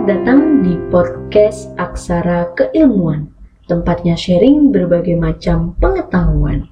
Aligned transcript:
Selamat 0.00 0.16
datang 0.16 0.64
di 0.64 0.80
podcast 0.88 1.76
Aksara 1.76 2.56
Keilmuan, 2.56 3.36
tempatnya 3.68 4.16
sharing 4.16 4.72
berbagai 4.72 5.12
macam 5.12 5.76
pengetahuan. 5.76 6.64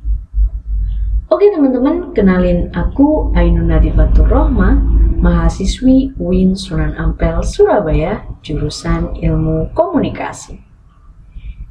Oke 1.28 1.52
teman-teman, 1.52 2.16
kenalin 2.16 2.72
aku 2.72 3.28
Ainun 3.36 3.68
Nadifatur 3.68 4.24
Rohma, 4.32 4.80
mahasiswi 5.20 6.16
UIN 6.16 6.56
Sunan 6.56 6.96
Ampel, 6.96 7.44
Surabaya, 7.44 8.24
jurusan 8.40 9.12
Ilmu 9.20 9.76
Komunikasi. 9.76 10.56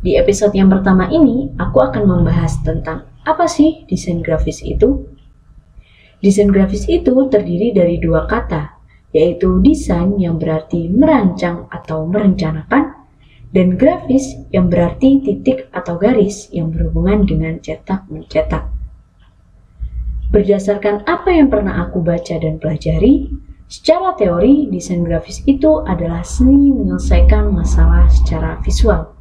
Di 0.06 0.14
episode 0.14 0.54
yang 0.54 0.70
pertama 0.70 1.10
ini, 1.10 1.50
aku 1.58 1.82
akan 1.82 2.06
membahas 2.06 2.54
tentang 2.62 3.10
apa 3.26 3.50
sih 3.50 3.82
desain 3.90 4.22
grafis 4.22 4.62
itu? 4.62 5.10
Desain 6.22 6.54
grafis 6.54 6.86
itu 6.86 7.18
terdiri 7.34 7.74
dari 7.74 7.98
dua 7.98 8.30
kata, 8.30 8.77
yaitu 9.18 9.58
desain 9.66 10.14
yang 10.22 10.38
berarti 10.38 10.94
merancang 10.94 11.66
atau 11.74 12.06
merencanakan, 12.06 12.94
dan 13.50 13.74
grafis 13.74 14.38
yang 14.54 14.70
berarti 14.70 15.26
titik 15.26 15.74
atau 15.74 15.98
garis 15.98 16.46
yang 16.54 16.70
berhubungan 16.70 17.26
dengan 17.26 17.58
cetak-mencetak. 17.58 18.70
Berdasarkan 20.30 21.02
apa 21.10 21.34
yang 21.34 21.50
pernah 21.50 21.90
aku 21.90 22.06
baca 22.06 22.38
dan 22.38 22.62
pelajari, 22.62 23.34
secara 23.66 24.14
teori 24.14 24.70
desain 24.70 25.02
grafis 25.02 25.42
itu 25.50 25.82
adalah 25.88 26.22
seni 26.22 26.70
menyelesaikan 26.70 27.50
masalah 27.50 28.06
secara 28.14 28.62
visual. 28.62 29.18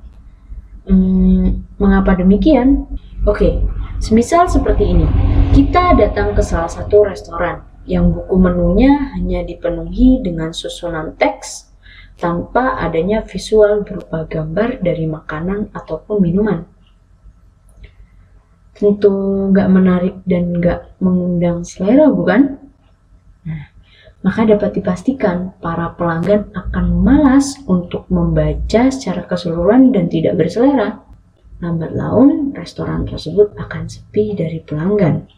Hmm, 0.84 1.64
mengapa 1.80 2.20
demikian? 2.20 2.84
Oke, 3.24 3.64
semisal 4.02 4.44
seperti 4.44 4.92
ini. 4.92 5.08
Kita 5.56 5.96
datang 5.96 6.36
ke 6.36 6.42
salah 6.44 6.68
satu 6.68 7.06
restoran 7.06 7.75
yang 7.86 8.10
buku 8.10 8.34
menunya 8.34 9.14
hanya 9.14 9.46
dipenuhi 9.46 10.18
dengan 10.20 10.50
susunan 10.50 11.14
teks 11.14 11.70
tanpa 12.18 12.82
adanya 12.82 13.22
visual 13.22 13.86
berupa 13.86 14.26
gambar 14.26 14.82
dari 14.82 15.06
makanan 15.06 15.70
ataupun 15.70 16.18
minuman. 16.18 16.66
Tentu 18.76 19.08
nggak 19.54 19.68
menarik 19.72 20.16
dan 20.28 20.60
nggak 20.60 21.00
mengundang 21.00 21.64
selera, 21.64 22.12
bukan? 22.12 22.60
Nah, 23.46 23.64
maka 24.20 24.44
dapat 24.44 24.76
dipastikan 24.76 25.56
para 25.62 25.96
pelanggan 25.96 26.52
akan 26.52 26.86
malas 27.00 27.56
untuk 27.64 28.04
membaca 28.12 28.92
secara 28.92 29.24
keseluruhan 29.24 29.94
dan 29.96 30.12
tidak 30.12 30.36
berselera. 30.36 31.00
Lambat 31.64 31.96
laun, 31.96 32.52
restoran 32.52 33.08
tersebut 33.08 33.56
akan 33.56 33.88
sepi 33.88 34.36
dari 34.36 34.60
pelanggan 34.60 35.35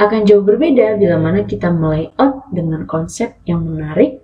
akan 0.00 0.24
jauh 0.24 0.42
berbeda 0.42 0.96
bila 0.96 1.20
mana 1.20 1.44
kita 1.44 1.68
melayout 1.68 2.48
dengan 2.50 2.88
konsep 2.88 3.36
yang 3.44 3.62
menarik 3.64 4.22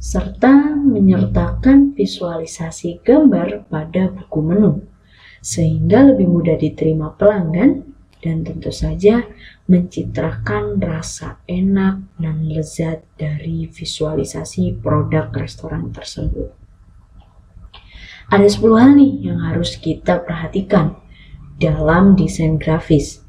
serta 0.00 0.74
menyertakan 0.80 1.92
visualisasi 1.92 3.04
gambar 3.04 3.68
pada 3.68 4.08
buku 4.08 4.40
menu 4.40 4.72
sehingga 5.44 6.08
lebih 6.08 6.28
mudah 6.28 6.56
diterima 6.56 7.12
pelanggan 7.16 7.84
dan 8.20 8.44
tentu 8.44 8.68
saja 8.68 9.24
mencitrakan 9.68 10.76
rasa 10.76 11.40
enak 11.48 12.04
dan 12.20 12.44
lezat 12.48 13.04
dari 13.16 13.64
visualisasi 13.64 14.76
produk 14.76 15.32
restoran 15.32 15.88
tersebut. 15.88 16.52
Ada 18.30 18.46
10 18.46 18.78
hal 18.78 18.92
nih 18.94 19.12
yang 19.26 19.40
harus 19.42 19.74
kita 19.80 20.22
perhatikan 20.22 21.00
dalam 21.58 22.14
desain 22.14 22.60
grafis. 22.60 23.24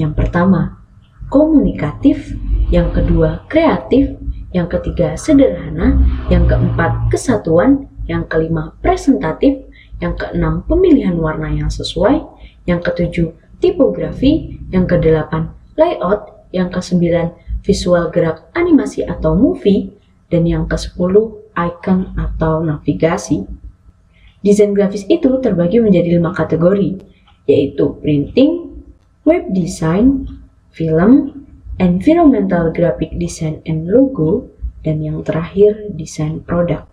Yang 0.00 0.16
pertama, 0.16 0.85
komunikatif, 1.28 2.34
yang 2.70 2.90
kedua 2.90 3.46
kreatif, 3.50 4.14
yang 4.54 4.70
ketiga 4.70 5.14
sederhana, 5.18 6.00
yang 6.32 6.46
keempat 6.46 7.10
kesatuan, 7.12 7.90
yang 8.06 8.24
kelima 8.30 8.74
presentatif, 8.80 9.66
yang 9.98 10.14
keenam 10.14 10.62
pemilihan 10.64 11.16
warna 11.18 11.50
yang 11.50 11.68
sesuai, 11.72 12.22
yang 12.68 12.80
ketujuh 12.82 13.32
tipografi, 13.58 14.60
yang 14.70 14.84
kedelapan 14.84 15.50
layout, 15.74 16.48
yang 16.54 16.70
kesembilan 16.70 17.34
visual 17.66 18.08
gerak 18.14 18.46
animasi 18.54 19.02
atau 19.02 19.34
movie, 19.34 19.92
dan 20.30 20.46
yang 20.46 20.66
kesepuluh 20.66 21.46
icon 21.54 22.14
atau 22.18 22.62
navigasi. 22.62 23.46
Desain 24.42 24.70
grafis 24.74 25.02
itu 25.10 25.42
terbagi 25.42 25.82
menjadi 25.82 26.18
lima 26.18 26.30
kategori, 26.30 27.02
yaitu 27.50 27.98
printing, 27.98 28.78
web 29.26 29.42
design, 29.50 30.26
film, 30.76 31.32
environmental 31.80 32.68
graphic 32.70 33.16
design 33.16 33.64
and 33.64 33.88
logo, 33.88 34.52
dan 34.84 35.00
yang 35.00 35.24
terakhir 35.24 35.90
desain 35.96 36.44
produk. 36.44 36.84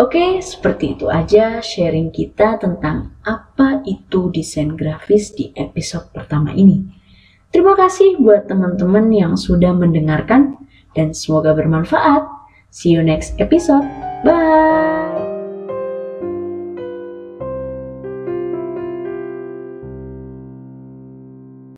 Oke, 0.00 0.40
seperti 0.40 0.96
itu 0.96 1.12
aja 1.12 1.60
sharing 1.60 2.08
kita 2.08 2.56
tentang 2.56 3.12
apa 3.20 3.84
itu 3.84 4.32
desain 4.32 4.72
grafis 4.72 5.36
di 5.36 5.52
episode 5.52 6.08
pertama 6.16 6.56
ini. 6.56 6.88
Terima 7.52 7.76
kasih 7.76 8.16
buat 8.16 8.48
teman-teman 8.48 9.12
yang 9.12 9.32
sudah 9.36 9.76
mendengarkan 9.76 10.56
dan 10.96 11.12
semoga 11.12 11.52
bermanfaat. 11.52 12.24
See 12.72 12.96
you 12.96 13.04
next 13.04 13.36
episode. 13.42 13.84
Bye. 14.24 14.99